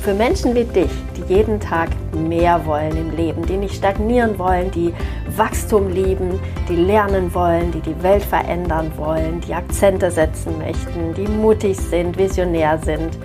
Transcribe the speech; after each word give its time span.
für 0.00 0.14
Menschen 0.14 0.54
wie 0.54 0.64
dich, 0.64 0.90
die 1.16 1.34
jeden 1.34 1.60
Tag 1.60 1.90
mehr 2.14 2.64
wollen 2.64 2.96
im 2.96 3.14
Leben, 3.14 3.44
die 3.44 3.56
nicht 3.56 3.74
stagnieren 3.74 4.38
wollen, 4.38 4.70
die 4.70 4.94
Wachstum 5.36 5.88
lieben, 5.88 6.40
die 6.68 6.76
lernen 6.76 7.32
wollen, 7.34 7.70
die 7.70 7.80
die 7.80 8.02
Welt 8.02 8.22
verändern 8.22 8.90
wollen, 8.96 9.40
die 9.42 9.54
Akzente 9.54 10.10
setzen 10.10 10.56
möchten, 10.58 11.14
die 11.14 11.28
mutig 11.28 11.76
sind, 11.76 12.16
visionär 12.16 12.78
sind 12.78 13.18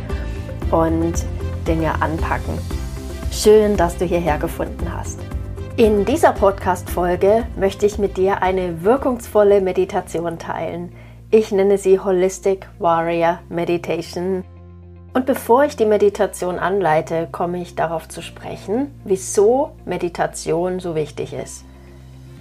und 0.71 1.13
Dinge 1.65 1.93
anpacken. 2.01 2.57
Schön, 3.31 3.77
dass 3.77 3.97
du 3.97 4.05
hierher 4.05 4.37
gefunden 4.37 4.91
hast. 4.93 5.19
In 5.77 6.05
dieser 6.05 6.33
Podcast-Folge 6.33 7.43
möchte 7.57 7.85
ich 7.85 7.97
mit 7.97 8.17
dir 8.17 8.41
eine 8.41 8.83
wirkungsvolle 8.83 9.61
Meditation 9.61 10.39
teilen. 10.39 10.91
Ich 11.31 11.51
nenne 11.51 11.77
sie 11.77 11.99
Holistic 11.99 12.67
Warrior 12.79 13.39
Meditation 13.49 14.43
und 15.15 15.25
bevor 15.25 15.63
ich 15.63 15.77
die 15.77 15.85
Meditation 15.85 16.59
anleite, 16.59 17.29
komme 17.31 17.61
ich 17.61 17.73
darauf 17.73 18.09
zu 18.09 18.21
sprechen, 18.21 18.93
wieso 19.05 19.71
Meditation 19.85 20.81
so 20.81 20.93
wichtig 20.93 21.33
ist. 21.33 21.63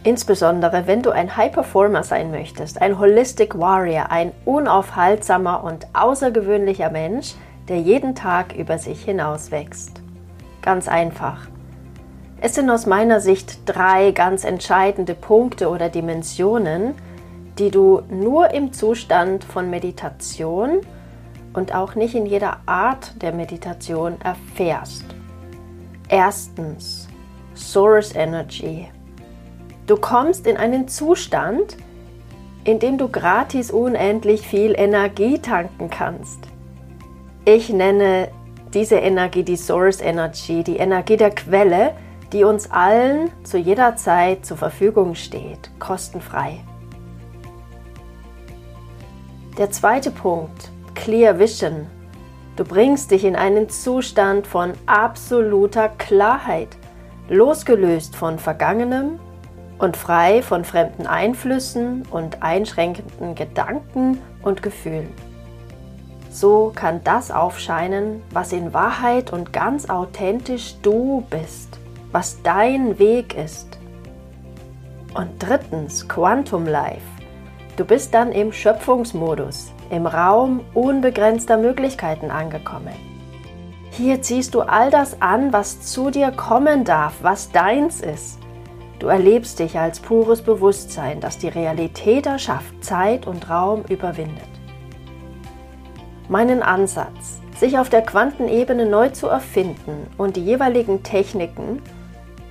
Insbesondere 0.03 0.89
wenn 0.89 1.01
du 1.01 1.11
ein 1.11 1.37
High 1.37 1.53
Performer 1.53 2.03
sein 2.03 2.33
möchtest, 2.33 2.83
ein 2.83 2.99
Holistic 2.99 3.57
Warrior, 3.57 4.11
ein 4.11 4.33
unaufhaltsamer 4.45 5.63
und 5.63 5.87
außergewöhnlicher 5.93 6.91
Mensch, 6.91 7.35
der 7.69 7.79
jeden 7.79 8.17
Tag 8.17 8.57
über 8.57 8.79
sich 8.79 9.05
hinaus 9.05 9.53
wächst. 9.53 10.03
Ganz 10.61 10.89
einfach. 10.89 11.47
Es 12.41 12.57
sind 12.57 12.69
aus 12.71 12.87
meiner 12.87 13.21
Sicht 13.21 13.61
drei 13.67 14.11
ganz 14.11 14.43
entscheidende 14.43 15.15
Punkte 15.15 15.69
oder 15.69 15.91
Dimensionen, 15.91 16.97
die 17.61 17.71
du 17.71 18.03
nur 18.11 18.51
im 18.51 18.73
Zustand 18.73 19.45
von 19.45 19.71
Meditation 19.71 20.81
und 21.55 21.75
auch 21.75 21.95
nicht 21.95 22.15
in 22.15 22.27
jeder 22.27 22.59
Art 22.67 23.23
der 23.23 23.33
Meditation 23.33 24.21
erfährst. 24.21 25.05
Erstens, 26.09 27.09
Source 27.55 28.15
Energy. 28.15 28.89
Du 29.87 29.97
kommst 29.97 30.47
in 30.47 30.57
einen 30.57 30.89
Zustand, 30.89 31.77
in 32.65 32.79
dem 32.79 32.99
du 32.99 33.09
gratis 33.09 33.71
unendlich 33.71 34.47
viel 34.47 34.75
Energie 34.77 35.39
tanken 35.39 35.91
kannst. 35.91 36.41
Ich 37.45 37.69
nenne 37.71 38.29
diese 38.73 38.97
Energie 38.97 39.45
die 39.45 39.57
Source 39.57 40.01
Energy, 40.01 40.65
die 40.65 40.79
Energie 40.79 41.17
der 41.17 41.31
Quelle, 41.31 41.95
die 42.33 42.43
uns 42.43 42.71
allen 42.71 43.31
zu 43.45 43.59
jeder 43.59 43.97
Zeit 43.97 44.45
zur 44.45 44.57
Verfügung 44.57 45.15
steht, 45.15 45.71
kostenfrei. 45.79 46.59
Der 49.57 49.71
zweite 49.71 50.11
Punkt, 50.11 50.73
Clear 50.95 51.39
Vision. 51.39 51.87
Du 52.57 52.65
bringst 52.65 53.11
dich 53.11 53.25
in 53.25 53.37
einen 53.37 53.69
Zustand 53.69 54.47
von 54.47 54.73
absoluter 54.87 55.89
Klarheit, 55.89 56.69
losgelöst 57.29 58.17
von 58.17 58.39
Vergangenem 58.39 59.19
und 59.79 59.97
frei 59.97 60.41
von 60.41 60.65
fremden 60.65 61.07
Einflüssen 61.07 62.07
und 62.11 62.43
einschränkenden 62.43 63.35
Gedanken 63.35 64.19
und 64.43 64.63
Gefühlen. 64.63 65.13
So 66.31 66.73
kann 66.75 67.03
das 67.05 67.31
aufscheinen, 67.31 68.23
was 68.31 68.53
in 68.53 68.73
Wahrheit 68.73 69.33
und 69.33 69.53
ganz 69.53 69.89
authentisch 69.89 70.77
du 70.83 71.25
bist, 71.31 71.79
was 72.13 72.43
dein 72.43 72.99
Weg 72.99 73.37
ist. 73.37 73.79
Und 75.15 75.31
drittens, 75.39 76.09
Quantum 76.09 76.67
Life. 76.67 77.03
Du 77.77 77.85
bist 77.85 78.15
dann 78.15 78.33
im 78.33 78.53
Schöpfungsmodus, 78.53 79.73
im 79.95 80.07
Raum 80.07 80.61
unbegrenzter 80.75 81.57
Möglichkeiten 81.57 82.31
angekommen. 82.31 82.95
Hier 83.91 84.23
ziehst 84.23 84.55
du 84.55 84.61
all 84.63 84.91
das 84.91 85.23
an, 85.23 85.53
was 85.53 85.81
zu 85.81 86.11
dir 86.11 86.33
kommen 86.33 86.85
darf, 86.85 87.15
was 87.23 87.53
deins 87.53 88.01
ist. 88.01 88.39
Du 88.99 89.07
erlebst 89.07 89.59
dich 89.61 89.79
als 89.79 90.01
pures 90.01 90.43
Bewusstsein, 90.43 91.21
das 91.21 91.39
die 91.39 91.49
Realität 91.49 92.27
erschafft, 92.27 92.85
Zeit 92.85 93.27
und 93.27 93.49
Raum 93.49 93.85
überwindet. 93.89 94.49
Meinen 96.29 96.63
Ansatz, 96.63 97.41
sich 97.57 97.79
auf 97.79 97.89
der 97.89 98.03
Quantenebene 98.03 98.87
neu 98.87 99.11
zu 99.11 99.29
erfinden 99.29 100.09
und 100.17 100.37
die 100.37 100.45
jeweiligen 100.45 101.03
Techniken, 101.03 101.81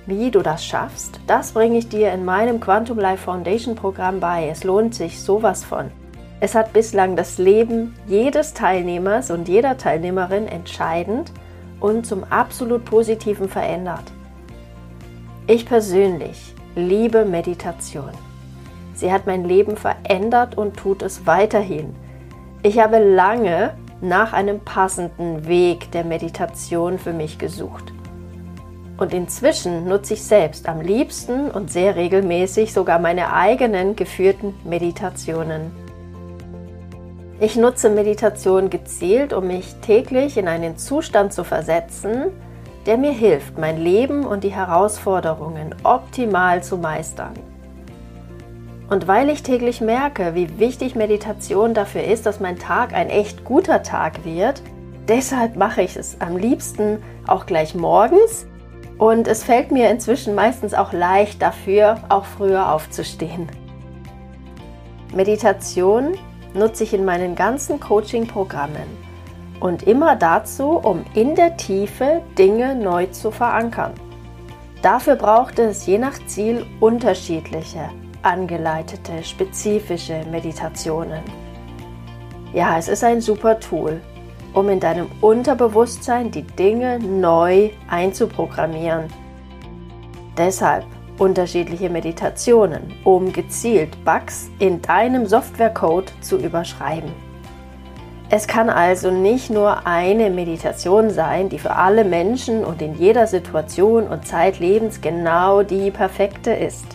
wie 0.06 0.30
du 0.30 0.42
das 0.42 0.64
schaffst, 0.64 1.20
das 1.26 1.52
bringe 1.52 1.78
ich 1.78 1.88
dir 1.88 2.12
in 2.12 2.24
meinem 2.24 2.60
Quantum 2.60 2.98
Life 2.98 3.24
Foundation 3.24 3.74
Programm 3.74 4.20
bei. 4.20 4.48
Es 4.48 4.64
lohnt 4.64 4.94
sich 4.94 5.20
sowas 5.20 5.64
von. 5.64 5.90
Es 6.40 6.54
hat 6.54 6.72
bislang 6.72 7.16
das 7.16 7.38
Leben 7.38 7.94
jedes 8.06 8.54
Teilnehmers 8.54 9.30
und 9.30 9.48
jeder 9.48 9.78
Teilnehmerin 9.78 10.46
entscheidend 10.46 11.32
und 11.80 12.06
zum 12.06 12.24
absolut 12.24 12.84
Positiven 12.84 13.48
verändert. 13.48 14.04
Ich 15.46 15.66
persönlich 15.66 16.54
liebe 16.74 17.24
Meditation. 17.24 18.10
Sie 18.94 19.12
hat 19.12 19.26
mein 19.26 19.44
Leben 19.44 19.76
verändert 19.76 20.56
und 20.56 20.76
tut 20.76 21.02
es 21.02 21.26
weiterhin. 21.26 21.94
Ich 22.62 22.78
habe 22.78 22.98
lange 22.98 23.74
nach 24.00 24.32
einem 24.32 24.60
passenden 24.60 25.46
Weg 25.46 25.90
der 25.92 26.04
Meditation 26.04 26.98
für 26.98 27.12
mich 27.12 27.38
gesucht. 27.38 27.92
Und 28.96 29.12
inzwischen 29.12 29.88
nutze 29.88 30.14
ich 30.14 30.22
selbst 30.22 30.68
am 30.68 30.80
liebsten 30.80 31.50
und 31.50 31.70
sehr 31.70 31.96
regelmäßig 31.96 32.72
sogar 32.72 32.98
meine 32.98 33.32
eigenen 33.32 33.96
geführten 33.96 34.54
Meditationen. 34.64 35.83
Ich 37.40 37.56
nutze 37.56 37.90
Meditation 37.90 38.70
gezielt, 38.70 39.32
um 39.32 39.48
mich 39.48 39.74
täglich 39.82 40.36
in 40.36 40.46
einen 40.46 40.78
Zustand 40.78 41.32
zu 41.32 41.42
versetzen, 41.42 42.26
der 42.86 42.96
mir 42.96 43.10
hilft, 43.10 43.58
mein 43.58 43.78
Leben 43.78 44.24
und 44.24 44.44
die 44.44 44.54
Herausforderungen 44.54 45.74
optimal 45.82 46.62
zu 46.62 46.76
meistern. 46.76 47.34
Und 48.88 49.08
weil 49.08 49.30
ich 49.30 49.42
täglich 49.42 49.80
merke, 49.80 50.34
wie 50.34 50.60
wichtig 50.60 50.94
Meditation 50.94 51.74
dafür 51.74 52.04
ist, 52.04 52.24
dass 52.24 52.38
mein 52.38 52.58
Tag 52.58 52.94
ein 52.94 53.10
echt 53.10 53.44
guter 53.44 53.82
Tag 53.82 54.24
wird, 54.24 54.62
deshalb 55.08 55.56
mache 55.56 55.82
ich 55.82 55.96
es 55.96 56.20
am 56.20 56.36
liebsten 56.36 57.02
auch 57.26 57.46
gleich 57.46 57.74
morgens. 57.74 58.46
Und 58.96 59.26
es 59.26 59.42
fällt 59.42 59.72
mir 59.72 59.90
inzwischen 59.90 60.36
meistens 60.36 60.72
auch 60.72 60.92
leicht 60.92 61.42
dafür, 61.42 61.96
auch 62.10 62.26
früher 62.26 62.72
aufzustehen. 62.72 63.48
Meditation 65.12 66.12
nutze 66.54 66.84
ich 66.84 66.94
in 66.94 67.04
meinen 67.04 67.34
ganzen 67.34 67.80
Coaching-Programmen 67.80 68.86
und 69.60 69.82
immer 69.84 70.16
dazu, 70.16 70.78
um 70.82 71.04
in 71.14 71.34
der 71.34 71.56
Tiefe 71.56 72.22
Dinge 72.38 72.74
neu 72.74 73.06
zu 73.06 73.30
verankern. 73.30 73.92
Dafür 74.82 75.16
braucht 75.16 75.58
es 75.58 75.86
je 75.86 75.98
nach 75.98 76.18
Ziel 76.26 76.66
unterschiedliche, 76.80 77.88
angeleitete, 78.22 79.22
spezifische 79.22 80.24
Meditationen. 80.30 81.22
Ja, 82.52 82.78
es 82.78 82.88
ist 82.88 83.02
ein 83.02 83.20
super 83.20 83.58
Tool, 83.58 84.00
um 84.52 84.68
in 84.68 84.80
deinem 84.80 85.06
Unterbewusstsein 85.20 86.30
die 86.30 86.42
Dinge 86.42 86.98
neu 86.98 87.70
einzuprogrammieren. 87.88 89.06
Deshalb 90.36 90.84
unterschiedliche 91.18 91.90
Meditationen, 91.90 92.94
um 93.04 93.32
gezielt 93.32 94.04
Bugs 94.04 94.50
in 94.58 94.82
deinem 94.82 95.26
Softwarecode 95.26 96.12
zu 96.20 96.36
überschreiben. 96.38 97.12
Es 98.30 98.46
kann 98.48 98.70
also 98.70 99.10
nicht 99.10 99.50
nur 99.50 99.86
eine 99.86 100.30
Meditation 100.30 101.10
sein, 101.10 101.50
die 101.50 101.58
für 101.58 101.76
alle 101.76 102.04
Menschen 102.04 102.64
und 102.64 102.82
in 102.82 102.94
jeder 102.94 103.26
Situation 103.26 104.08
und 104.08 104.26
Zeit 104.26 104.58
Lebens 104.58 105.00
genau 105.00 105.62
die 105.62 105.90
perfekte 105.90 106.50
ist. 106.52 106.86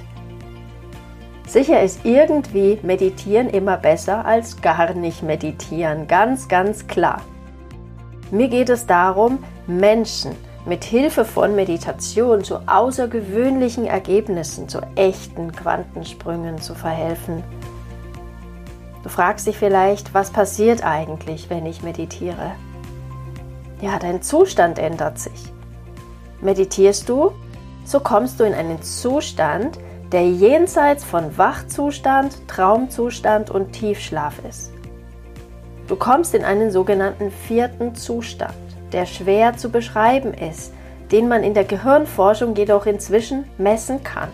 Sicher 1.47 1.81
ist 1.81 2.01
irgendwie 2.03 2.79
Meditieren 2.83 3.49
immer 3.49 3.77
besser 3.77 4.25
als 4.25 4.61
gar 4.61 4.93
nicht 4.93 5.23
meditieren, 5.23 6.07
ganz, 6.07 6.47
ganz 6.47 6.87
klar. 6.87 7.21
Mir 8.31 8.49
geht 8.49 8.69
es 8.69 8.85
darum, 8.85 9.39
Menschen 9.65 10.31
mit 10.69 10.83
Hilfe 10.83 11.25
von 11.25 11.55
Meditation 11.55 12.43
zu 12.43 12.59
außergewöhnlichen 12.67 13.85
Ergebnissen, 13.85 14.69
zu 14.69 14.79
echten 14.95 15.51
Quantensprüngen 15.51 16.61
zu 16.61 16.75
verhelfen. 16.75 17.43
Du 19.01 19.09
fragst 19.09 19.47
dich 19.47 19.57
vielleicht, 19.57 20.13
was 20.13 20.29
passiert 20.29 20.85
eigentlich, 20.85 21.49
wenn 21.49 21.65
ich 21.65 21.81
meditiere? 21.81 22.51
Ja, 23.81 23.97
dein 23.97 24.21
Zustand 24.21 24.77
ändert 24.77 25.17
sich. 25.17 25.51
Meditierst 26.39 27.09
du, 27.09 27.31
so 27.83 27.99
kommst 27.99 28.39
du 28.39 28.43
in 28.43 28.53
einen 28.53 28.83
Zustand, 28.83 29.79
der 30.11 30.29
jenseits 30.29 31.03
von 31.03 31.35
Wachzustand, 31.35 32.47
Traumzustand 32.47 33.49
und 33.49 33.71
Tiefschlaf 33.73 34.35
ist. 34.47 34.71
Du 35.87 35.95
kommst 35.95 36.35
in 36.35 36.43
einen 36.43 36.69
sogenannten 36.69 37.31
vierten 37.31 37.95
Zustand, 37.95 38.53
der 38.91 39.05
schwer 39.05 39.57
zu 39.57 39.69
beschreiben 39.69 40.33
ist, 40.33 40.73
den 41.11 41.27
man 41.27 41.43
in 41.43 41.53
der 41.53 41.63
Gehirnforschung 41.63 42.55
jedoch 42.55 42.85
inzwischen 42.85 43.45
messen 43.57 44.03
kann. 44.03 44.29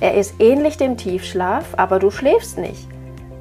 Er 0.00 0.14
ist 0.14 0.34
ähnlich 0.40 0.76
dem 0.76 0.96
Tiefschlaf, 0.96 1.64
aber 1.76 1.98
du 1.98 2.10
schläfst 2.10 2.58
nicht. 2.58 2.88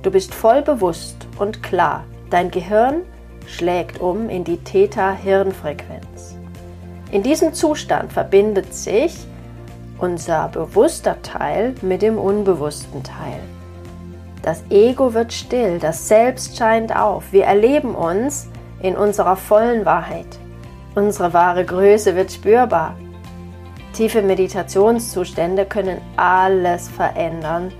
Du 0.03 0.11
bist 0.11 0.33
voll 0.33 0.61
bewusst 0.61 1.27
und 1.37 1.63
klar. 1.63 2.03
Dein 2.29 2.51
Gehirn 2.51 3.01
schlägt 3.47 3.99
um 3.99 4.29
in 4.29 4.43
die 4.43 4.57
Theta-Hirnfrequenz. 4.57 6.35
In 7.11 7.23
diesem 7.23 7.53
Zustand 7.53 8.13
verbindet 8.13 8.73
sich 8.73 9.15
unser 9.99 10.47
bewusster 10.49 11.21
Teil 11.21 11.75
mit 11.81 12.01
dem 12.01 12.17
unbewussten 12.17 13.03
Teil. 13.03 13.39
Das 14.41 14.63
Ego 14.69 15.13
wird 15.13 15.33
still, 15.33 15.79
das 15.79 16.07
Selbst 16.07 16.57
scheint 16.57 16.95
auf. 16.95 17.31
Wir 17.31 17.45
erleben 17.45 17.95
uns 17.95 18.47
in 18.85 18.95
unserer 18.95 19.35
vollen 19.35 19.83
Wahrheit. 19.83 20.27
Unsere 20.93 21.33
wahre 21.33 21.65
Größe 21.65 22.15
wird 22.15 22.31
spürbar. 22.31 22.95
Tiefe 23.93 24.21
Meditationszustände 24.21 25.65
können 25.65 25.99
alles 26.17 26.87
verändern. 26.89 27.71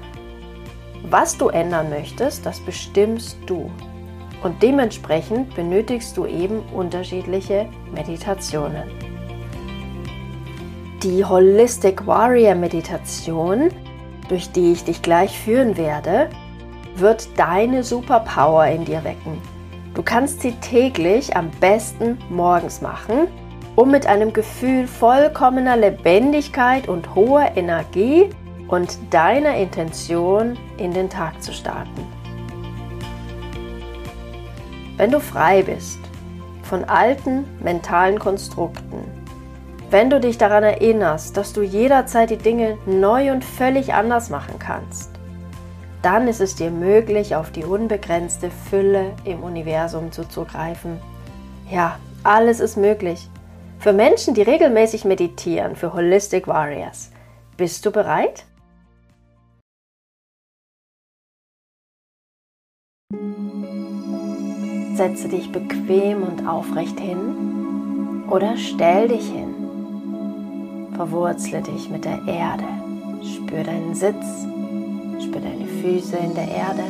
Was 1.07 1.37
du 1.37 1.49
ändern 1.49 1.91
möchtest, 1.91 2.43
das 2.45 2.59
bestimmst 2.59 3.37
du. 3.45 3.69
Und 4.41 4.63
dementsprechend 4.63 5.53
benötigst 5.55 6.17
du 6.17 6.25
eben 6.25 6.61
unterschiedliche 6.73 7.67
Meditationen. 7.93 8.89
Die 11.03 11.23
Holistic 11.23 12.07
Warrior 12.07 12.55
Meditation, 12.55 13.69
durch 14.27 14.51
die 14.51 14.71
ich 14.71 14.83
dich 14.83 15.03
gleich 15.03 15.37
führen 15.37 15.77
werde, 15.77 16.29
wird 16.95 17.27
deine 17.37 17.83
Superpower 17.83 18.65
in 18.65 18.85
dir 18.85 19.03
wecken. 19.03 19.54
Du 19.95 20.03
kannst 20.03 20.42
sie 20.42 20.51
täglich 20.53 21.36
am 21.36 21.50
besten 21.59 22.18
morgens 22.30 22.81
machen 22.81 23.27
um 23.75 23.92
mit 23.92 24.07
einem 24.07 24.31
Gefühl 24.31 24.88
vollkommener 24.88 25.75
Lebendigkeit 25.75 26.88
und 26.88 27.13
hoher 27.13 27.51
Energie 27.56 28.30
und 28.68 28.97
deiner 29.09 29.56
Intention 29.56 30.57
in 30.77 30.94
den 30.94 31.09
Tag 31.09 31.44
zu 31.44 31.53
starten. 31.53 32.07
Wenn 34.97 35.12
du 35.12 35.19
frei 35.19 35.62
bist 35.62 36.00
von 36.63 36.86
alten 36.86 37.45
mentalen 37.62 38.18
Konstrukten, 38.18 39.03
wenn 39.91 40.09
du 40.09 40.19
dich 40.19 40.38
daran 40.38 40.63
erinnerst, 40.63 41.36
dass 41.38 41.53
du 41.53 41.62
jederzeit 41.62 42.30
die 42.30 42.38
Dinge 42.38 42.77
neu 42.86 43.31
und 43.31 43.44
völlig 43.44 43.94
anders 43.94 44.30
machen 44.30 44.57
kannst, 44.57 45.14
dann 46.05 46.27
ist 46.27 46.39
es 46.39 46.55
dir 46.55 46.69
möglich, 46.69 47.35
auf 47.35 47.49
die 47.49 47.63
unbegrenzte 47.63 48.51
Fülle 48.51 49.13
im 49.23 49.41
Universum 49.41 50.11
zuzugreifen. 50.11 50.99
Ja, 51.71 51.97
alles 52.23 52.59
ist 52.59 52.77
möglich. 52.77 53.27
Für 53.79 53.91
Menschen, 53.91 54.35
die 54.35 54.43
regelmäßig 54.43 55.03
meditieren, 55.03 55.75
für 55.75 55.93
Holistic 55.93 56.47
Warriors. 56.47 57.09
Bist 57.57 57.83
du 57.87 57.91
bereit? 57.91 58.45
Setze 64.93 65.27
dich 65.27 65.51
bequem 65.51 66.21
und 66.21 66.47
aufrecht 66.47 66.99
hin 66.99 68.23
oder 68.29 68.55
stell 68.57 69.07
dich 69.07 69.25
hin. 69.25 70.91
Verwurzle 70.95 71.63
dich 71.63 71.89
mit 71.89 72.05
der 72.05 72.19
Erde. 72.27 72.63
Spür 73.23 73.63
deinen 73.63 73.95
Sitz, 73.95 74.45
spür 75.21 75.41
deine 75.41 75.65
Füße 75.65 76.17
in 76.17 76.33
der 76.33 76.47
Erde 76.47 76.83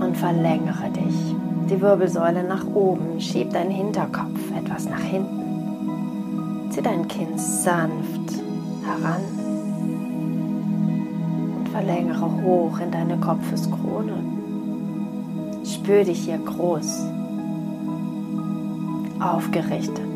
und 0.00 0.16
verlängere 0.16 0.90
dich 0.90 1.34
die 1.70 1.80
Wirbelsäule 1.80 2.42
nach 2.42 2.66
oben, 2.74 3.20
schieb 3.20 3.50
deinen 3.50 3.70
Hinterkopf 3.70 4.40
etwas 4.56 4.88
nach 4.88 5.00
hinten. 5.00 6.68
Zieh 6.70 6.82
dein 6.82 7.06
Kinn 7.06 7.38
sanft 7.38 8.42
heran 8.84 9.22
und 11.58 11.68
verlängere 11.68 12.28
hoch 12.42 12.78
in 12.80 12.90
deine 12.90 13.18
Kopfeskrone. 13.18 14.14
Spür 15.64 16.04
dich 16.04 16.24
hier 16.24 16.38
groß, 16.38 17.04
aufgerichtet, 19.20 20.09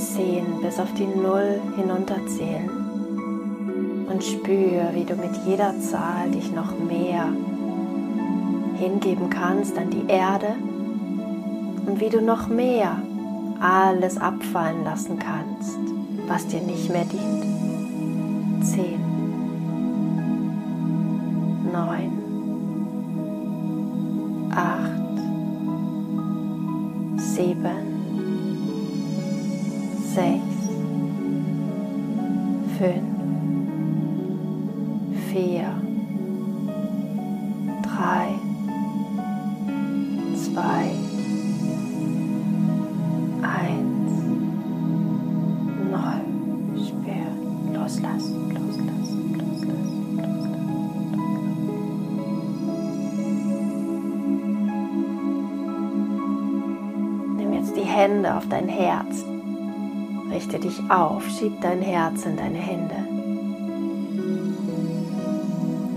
10 0.00 0.62
bis 0.62 0.78
auf 0.80 0.92
die 0.94 1.06
0 1.06 1.60
hinunterzählen. 1.76 2.70
Und 4.10 4.24
spür, 4.24 4.90
wie 4.94 5.04
du 5.04 5.14
mit 5.14 5.36
jeder 5.46 5.78
Zahl 5.78 6.30
dich 6.30 6.50
noch 6.52 6.76
mehr 6.78 7.28
hingeben 8.78 9.28
kannst 9.28 9.76
an 9.76 9.90
die 9.90 10.10
Erde 10.10 10.56
und 11.86 12.00
wie 12.00 12.08
du 12.08 12.22
noch 12.22 12.48
mehr 12.48 12.96
alles 13.60 14.16
abfallen 14.16 14.84
lassen 14.84 15.18
kannst, 15.18 15.78
was 16.26 16.46
dir 16.46 16.62
nicht 16.62 16.90
mehr 16.90 17.04
dient. 17.04 18.64
10, 18.64 18.98
9, 21.72 22.19
Herz. 58.80 59.24
Richte 60.30 60.58
dich 60.58 60.80
auf, 60.88 61.28
schieb 61.28 61.60
dein 61.60 61.82
Herz 61.82 62.24
in 62.24 62.36
deine 62.36 62.58
Hände. 62.58 62.94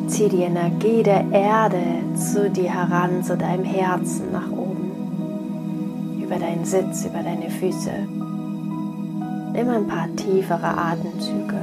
Zieh 0.08 0.28
die 0.28 0.42
Energie 0.42 1.02
der 1.02 1.32
Erde 1.32 1.82
zu 2.16 2.50
dir 2.50 2.74
heran, 2.74 3.24
zu 3.24 3.38
deinem 3.38 3.64
Herzen 3.64 4.32
nach 4.34 4.52
oben, 4.52 6.20
über 6.22 6.36
deinen 6.36 6.66
Sitz, 6.66 7.06
über 7.06 7.24
deine 7.24 7.50
Füße. 7.50 7.92
Nimm 9.54 9.70
ein 9.70 9.88
paar 9.88 10.14
tiefere 10.18 10.78
Atemzüge 10.78 11.62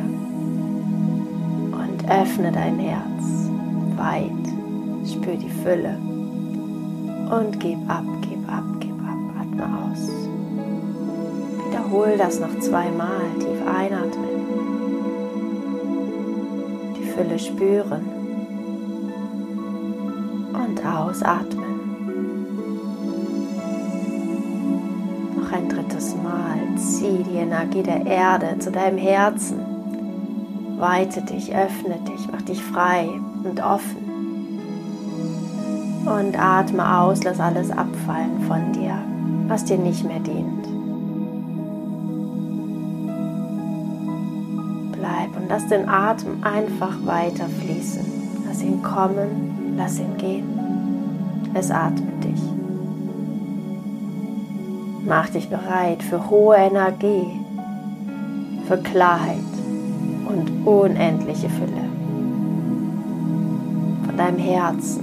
und 1.73 2.11
öffne 2.11 2.51
dein 2.51 2.79
Herz 2.79 3.51
weit. 3.97 4.31
Spür 5.07 5.35
die 5.37 5.51
Fülle 5.63 5.99
und 7.31 7.61
gib 7.61 7.79
ab, 7.91 8.05
gib 8.23 8.49
ab, 8.51 8.65
gib 8.81 8.95
ab, 9.03 9.19
atme 9.39 9.65
aus. 9.65 10.09
Wiederhol 11.91 12.17
das 12.17 12.39
noch 12.39 12.57
zweimal, 12.61 13.21
tief 13.41 13.67
einatmen. 13.67 14.29
Die 16.97 17.03
Fülle 17.03 17.37
spüren 17.37 18.05
und 20.53 20.87
ausatmen. 20.87 21.81
Noch 25.37 25.51
ein 25.51 25.69
drittes 25.69 26.15
Mal. 26.15 26.61
Zieh 26.77 27.25
die 27.25 27.39
Energie 27.39 27.83
der 27.83 28.07
Erde 28.07 28.57
zu 28.61 28.71
deinem 28.71 28.99
Herzen. 28.99 29.59
Weite 30.79 31.23
dich, 31.23 31.53
öffne 31.53 31.99
dich, 32.07 32.29
mach 32.31 32.43
dich 32.43 32.63
frei 32.63 33.09
und 33.43 33.61
offen. 33.65 34.09
Und 36.07 36.41
atme 36.41 36.99
aus, 36.99 37.25
lass 37.25 37.41
alles 37.41 37.73
abfallen 37.73 38.43
von 38.47 38.73
dir, 38.73 38.97
was 39.49 39.65
dir 39.65 39.77
nicht 39.77 40.05
mehr 40.05 40.21
dient. 40.21 40.70
Lass 45.51 45.67
den 45.67 45.89
Atem 45.89 46.45
einfach 46.45 47.05
weiter 47.05 47.47
fließen. 47.47 48.05
Lass 48.47 48.63
ihn 48.63 48.83
kommen, 48.83 49.75
lass 49.77 49.99
ihn 49.99 50.17
gehen. 50.17 50.47
Es 51.55 51.73
atmet 51.73 52.23
dich. 52.23 52.41
Mach 55.05 55.29
dich 55.29 55.51
bereit 55.51 56.05
für 56.05 56.31
hohe 56.31 56.55
Energie, 56.55 57.27
für 58.69 58.79
Klarheit 58.79 59.39
und 60.29 60.65
unendliche 60.65 61.49
Fülle. 61.49 61.85
Von 64.07 64.17
deinem 64.17 64.39
Herzen 64.39 65.03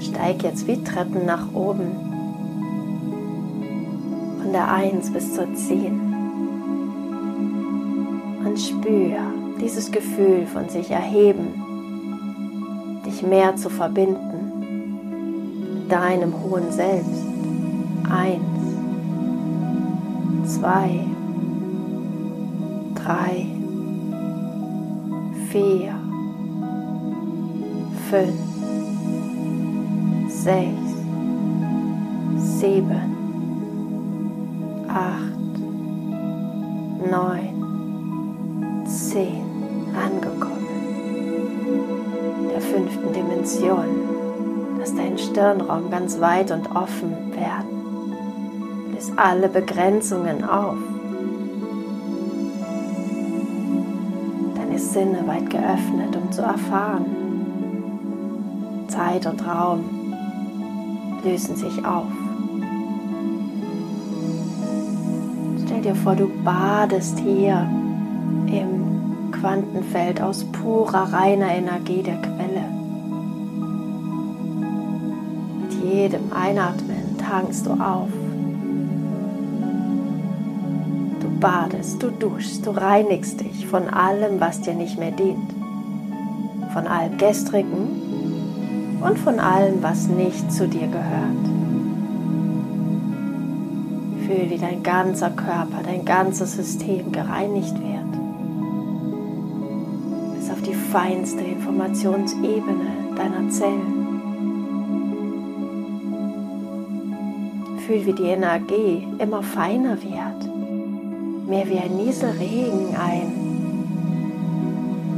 steig 0.00 0.44
jetzt 0.44 0.68
wie 0.68 0.80
Treppen 0.84 1.26
nach 1.26 1.52
oben. 1.54 1.90
Von 4.40 4.52
der 4.52 4.70
1 4.70 5.12
bis 5.12 5.34
zur 5.34 5.52
10. 5.52 6.03
Und 8.54 8.60
spür 8.60 9.18
dieses 9.60 9.90
Gefühl 9.90 10.46
von 10.46 10.68
sich 10.68 10.88
erheben, 10.88 13.02
dich 13.04 13.20
mehr 13.20 13.56
zu 13.56 13.68
verbinden. 13.68 15.88
Deinem 15.88 16.32
hohen 16.40 16.70
Selbst. 16.70 17.26
Eins, 18.08 18.44
zwei, 20.54 21.00
drei, 22.94 23.44
vier, 25.50 25.98
fünf, 28.08 28.38
sechs, 30.28 30.94
sieben, 32.60 33.02
acht, 34.86 35.58
neun, 37.10 37.53
zehn 39.14 39.46
angekommen. 39.94 40.66
Der 42.50 42.60
fünften 42.60 43.12
Dimension. 43.12 43.86
Lass 44.80 44.92
deinen 44.92 45.18
Stirnraum 45.18 45.88
ganz 45.88 46.20
weit 46.20 46.50
und 46.50 46.74
offen 46.74 47.12
werden. 47.32 48.12
Löse 48.92 49.12
alle 49.16 49.48
Begrenzungen 49.48 50.42
auf. 50.42 50.76
Deine 54.56 54.78
Sinne 54.80 55.24
weit 55.26 55.48
geöffnet, 55.48 56.16
um 56.20 56.32
zu 56.32 56.42
erfahren. 56.42 57.06
Zeit 58.88 59.26
und 59.26 59.46
Raum 59.46 59.84
lösen 61.22 61.54
sich 61.54 61.84
auf. 61.86 62.10
Stell 65.64 65.82
dir 65.82 65.94
vor, 65.94 66.16
du 66.16 66.28
badest 66.44 67.20
hier 67.20 67.70
im 68.48 68.73
Quantenfeld 69.44 70.22
aus 70.22 70.42
purer, 70.42 71.12
reiner 71.12 71.50
Energie 71.50 72.02
der 72.02 72.16
Quelle. 72.16 72.64
Mit 75.60 75.84
jedem 75.84 76.32
Einatmen 76.32 77.18
tankst 77.18 77.66
du 77.66 77.72
auf. 77.72 78.08
Du 81.20 81.28
badest, 81.40 82.02
du 82.02 82.10
duschst, 82.10 82.64
du 82.64 82.70
reinigst 82.70 83.42
dich 83.42 83.66
von 83.66 83.86
allem, 83.88 84.40
was 84.40 84.62
dir 84.62 84.72
nicht 84.72 84.98
mehr 84.98 85.10
dient. 85.10 85.52
Von 86.72 86.86
allem 86.86 87.18
Gestrigen 87.18 88.96
und 89.02 89.18
von 89.18 89.38
allem, 89.40 89.82
was 89.82 90.08
nicht 90.08 90.50
zu 90.50 90.66
dir 90.66 90.86
gehört. 90.86 91.44
Fühl, 94.26 94.48
wie 94.48 94.58
dein 94.58 94.82
ganzer 94.82 95.28
Körper, 95.28 95.82
dein 95.84 96.06
ganzes 96.06 96.54
System 96.54 97.12
gereinigt 97.12 97.74
wird. 97.78 97.93
Feinste 100.94 101.42
Informationsebene 101.42 102.86
deiner 103.16 103.50
Zellen. 103.50 104.04
Fühl, 107.84 108.06
wie 108.06 108.12
die 108.12 108.28
Energie 108.28 109.08
immer 109.18 109.42
feiner 109.42 110.00
wird. 110.00 111.48
Mehr 111.48 111.68
wie 111.68 111.78
ein 111.78 111.96
Nieselregen, 111.96 112.94
ein 112.94 113.32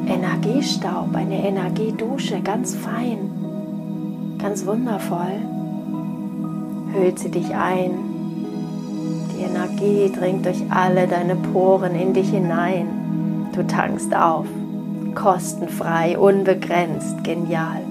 Energiestaub, 0.09 1.15
eine 1.15 1.47
Energiedusche, 1.47 2.41
ganz 2.41 2.75
fein, 2.75 4.39
ganz 4.39 4.65
wundervoll. 4.65 5.43
Hüllt 6.95 7.19
sie 7.19 7.31
dich 7.31 7.55
ein, 7.55 7.91
die 9.37 9.43
Energie 9.43 10.11
dringt 10.11 10.47
durch 10.47 10.63
alle 10.71 11.07
deine 11.07 11.37
Poren 11.37 11.95
in 11.95 12.15
dich 12.15 12.31
hinein. 12.31 13.51
Du 13.55 13.63
tankst 13.67 14.17
auf. 14.17 14.47
Kostenfrei, 15.17 16.17
unbegrenzt, 16.19 17.25
genial. 17.25 17.83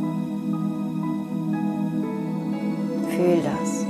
Fühl 3.10 3.42
das. 3.44 3.86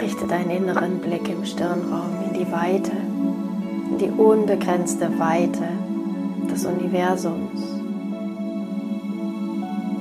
Richte 0.00 0.26
deinen 0.26 0.50
inneren 0.50 0.98
Blick 1.00 1.28
im 1.28 1.44
Stirnraum 1.44 2.24
in 2.26 2.40
die 2.40 2.50
Weite, 2.50 2.92
in 3.90 3.98
die 3.98 4.10
unbegrenzte 4.10 5.18
Weite 5.18 5.68
des 6.50 6.64
Universums. 6.64 7.60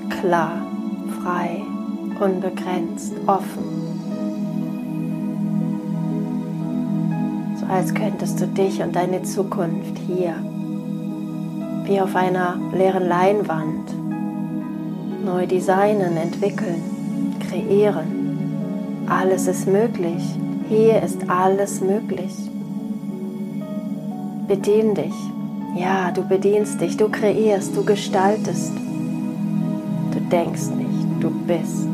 Klar, 0.10 0.62
frei, 1.22 1.62
unbegrenzt, 2.20 3.14
offen. 3.28 3.73
Als 7.74 7.94
könntest 7.94 8.40
du 8.40 8.48
dich 8.48 8.82
und 8.84 8.96
deine 8.96 9.24
Zukunft 9.24 9.98
hier, 10.06 10.36
wie 11.86 12.00
auf 12.00 12.16
einer 12.16 12.60
leeren 12.72 13.08
Leinwand, 13.08 13.90
neu 15.26 15.48
designen, 15.48 16.16
entwickeln, 16.18 16.84
kreieren. 17.40 19.06
Alles 19.08 19.48
ist 19.48 19.68
möglich. 19.68 20.24
Hier 20.70 21.02
ist 21.02 21.30
alles 21.30 21.82
möglich. 21.82 22.34
Bedien 24.48 24.94
dich. 24.94 25.14
Ja, 25.76 26.12
du 26.12 26.22
bedienst 26.22 26.80
dich, 26.80 26.96
du 26.96 27.10
kreierst, 27.10 27.76
du 27.76 27.84
gestaltest. 27.84 28.74
Du 30.12 30.20
denkst 30.30 30.68
nicht, 30.78 31.08
du 31.20 31.32
bist. 31.48 31.88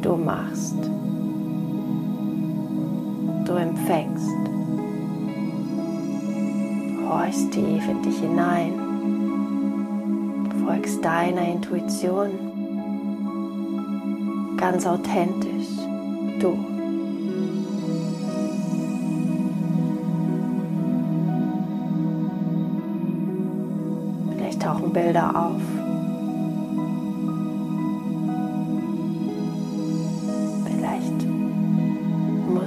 Du 0.00 0.16
machst. 0.16 0.89
Du 3.50 3.56
empfängst. 3.56 4.30
Horchst 7.04 7.50
tief 7.50 7.82
in 7.88 8.00
dich 8.00 8.20
hinein. 8.20 8.74
Folgst 10.64 11.04
deiner 11.04 11.48
Intuition. 11.48 12.30
Ganz 14.56 14.86
authentisch. 14.86 15.66
Du. 16.38 16.56
Vielleicht 24.36 24.62
tauchen 24.62 24.92
Bilder 24.92 25.34
auf. 25.34 25.79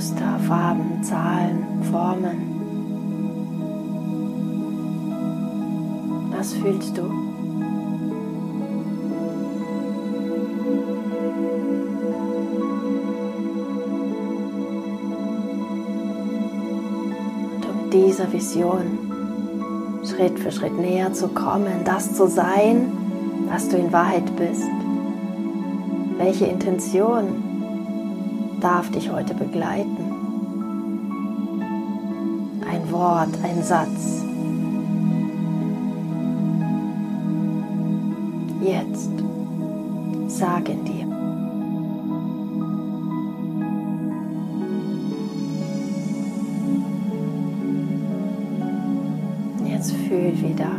Muster, 0.04 0.38
Farben, 0.50 1.02
Zahlen, 1.02 1.82
Formen. 1.90 2.60
Was 6.36 6.54
fühlst 6.56 6.98
du? 6.98 7.04
Und 17.54 17.66
um 17.66 17.90
dieser 17.90 18.30
Vision 18.34 19.00
Schritt 20.04 20.38
für 20.38 20.52
Schritt 20.52 20.78
näher 20.78 21.14
zu 21.14 21.30
kommen, 21.30 21.86
das 21.86 22.14
zu 22.14 22.28
sein, 22.28 22.92
was 23.48 23.70
du 23.70 23.78
in 23.78 23.94
Wahrheit 23.94 24.36
bist. 24.36 24.68
Welche 26.18 26.48
Intention 26.48 27.43
darf 28.64 28.90
dich 28.92 29.12
heute 29.12 29.34
begleiten? 29.34 29.98
Ein 32.66 32.92
Wort, 32.92 33.30
ein 33.44 33.62
Satz. 33.62 34.24
Jetzt 38.64 39.12
sag 40.28 40.70
in 40.70 40.86
dir. 40.86 41.04
Jetzt 49.68 49.92
fühl 49.92 50.42
wieder 50.42 50.72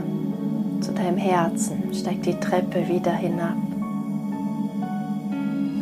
zu 0.81 0.93
deinem 0.93 1.19
Herzen, 1.19 1.93
steig 1.93 2.23
die 2.23 2.41
Treppe 2.41 2.89
wieder 2.89 3.13
hinab. 3.13 3.74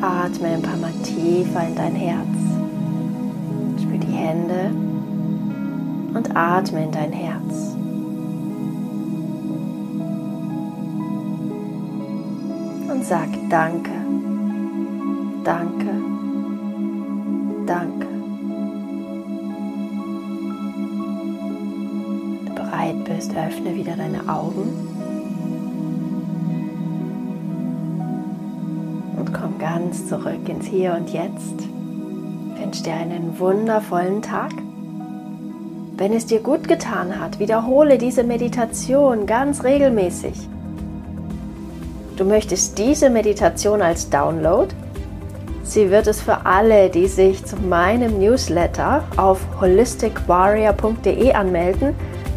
Atme 0.03 0.49
ein 0.49 0.63
paar 0.63 0.77
Mal 0.79 0.93
tiefer 1.05 1.65
in 1.65 1.77
dein 1.77 1.95
Herz. 1.95 2.27
Spür 3.81 3.99
die 3.99 4.13
Hände 4.13 4.71
und 6.13 6.37
atme 6.37 6.83
in 6.83 6.91
dein 6.91 7.13
Herz. 7.13 7.77
Und 12.89 13.05
sag 13.05 13.29
Danke, 13.49 13.93
Danke, 15.45 15.95
Danke. 17.67 18.07
bereit 22.57 23.05
bist, 23.05 23.33
öffne 23.37 23.75
wieder 23.77 23.95
deine 23.95 24.29
Augen 24.29 24.92
ganz 29.63 30.09
zurück 30.09 30.49
ins 30.49 30.67
Hier 30.67 30.93
und 30.99 31.11
Jetzt. 31.11 31.69
Wünsche 32.59 32.83
dir 32.83 32.95
einen 32.95 33.39
wundervollen 33.39 34.21
Tag. 34.21 34.51
Wenn 35.97 36.13
es 36.13 36.27
dir 36.27 36.41
gut 36.41 36.67
getan 36.67 37.21
hat, 37.21 37.39
wiederhole 37.39 37.97
diese 37.97 38.25
Meditation 38.25 39.25
ganz 39.25 39.63
regelmäßig. 39.63 40.49
Du 42.17 42.25
möchtest 42.25 42.77
diese 42.77 43.09
Meditation 43.09 43.83
als 43.83 44.11
Download? 44.11 44.75
Sie 45.63 45.93
wird 45.93 46.09
es 46.09 46.21
für 46.21 46.45
alle, 46.45 46.91
die 46.91 47.07
sich 47.07 47.45
zu 47.45 47.55
meinem 47.55 48.19
Newsletter 48.19 49.05
auf 49.17 49.39
holisticwarrior.de 49.61 51.35
anmelden, 51.35 51.95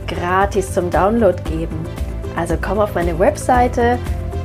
gratis 0.08 0.72
zum 0.72 0.92
Download 0.92 1.42
geben. 1.50 1.88
Also 2.36 2.54
komm 2.62 2.78
auf 2.78 2.94
meine 2.94 3.18
Webseite, 3.18 3.98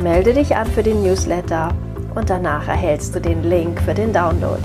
melde 0.03 0.33
dich 0.33 0.57
an 0.57 0.67
für 0.67 0.83
den 0.83 1.03
Newsletter 1.03 1.75
und 2.15 2.31
danach 2.31 2.69
erhältst 2.69 3.15
du 3.15 3.21
den 3.21 3.43
Link 3.43 3.81
für 3.83 3.95
den 3.95 4.13
Download. 4.13 4.61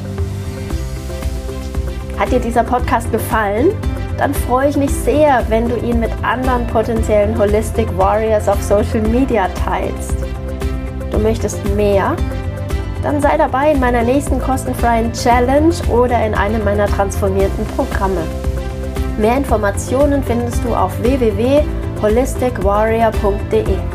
Hat 2.20 2.32
dir 2.32 2.40
dieser 2.40 2.64
Podcast 2.64 3.12
gefallen? 3.12 3.72
Dann 4.18 4.34
freue 4.34 4.70
ich 4.70 4.78
mich 4.78 4.92
sehr, 4.92 5.44
wenn 5.50 5.68
du 5.68 5.76
ihn 5.78 6.00
mit 6.00 6.12
anderen 6.24 6.66
potenziellen 6.68 7.38
Holistic 7.38 7.90
Warriors 7.98 8.48
auf 8.48 8.64
Social 8.64 9.02
Media 9.02 9.50
teilst. 9.66 10.16
Du 11.12 11.20
möchtest 11.20 11.60
mehr? 11.76 12.16
Dann 13.04 13.22
sei 13.22 13.36
dabei 13.38 13.74
in 13.74 13.80
meiner 13.80 14.04
nächsten 14.04 14.40
kostenfreien 14.40 15.12
Challenge 15.14 15.76
oder 15.90 16.26
in 16.26 16.34
einem 16.34 16.64
meiner 16.64 16.88
transformierten 16.88 17.66
Programme. 17.76 18.24
Mehr 19.18 19.38
Informationen 19.38 20.24
findest 20.24 20.64
du 20.64 20.74
auf 20.74 20.98
www.holisticwarrior.de. 21.02 23.95